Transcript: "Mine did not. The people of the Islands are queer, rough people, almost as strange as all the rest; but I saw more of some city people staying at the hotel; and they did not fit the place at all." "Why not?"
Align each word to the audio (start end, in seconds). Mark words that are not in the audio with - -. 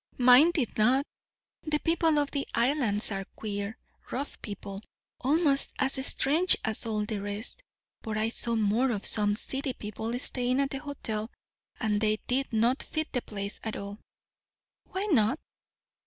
"Mine 0.17 0.49
did 0.49 0.79
not. 0.79 1.05
The 1.61 1.77
people 1.77 2.17
of 2.17 2.31
the 2.31 2.47
Islands 2.55 3.11
are 3.11 3.23
queer, 3.35 3.77
rough 4.09 4.41
people, 4.41 4.81
almost 5.19 5.73
as 5.77 6.03
strange 6.03 6.57
as 6.65 6.87
all 6.87 7.05
the 7.05 7.19
rest; 7.19 7.61
but 8.01 8.17
I 8.17 8.29
saw 8.29 8.55
more 8.55 8.89
of 8.89 9.05
some 9.05 9.35
city 9.35 9.73
people 9.73 10.17
staying 10.17 10.59
at 10.59 10.71
the 10.71 10.79
hotel; 10.79 11.29
and 11.79 12.01
they 12.01 12.17
did 12.25 12.51
not 12.51 12.81
fit 12.81 13.13
the 13.13 13.21
place 13.21 13.59
at 13.63 13.75
all." 13.75 13.99
"Why 14.89 15.05
not?" 15.11 15.39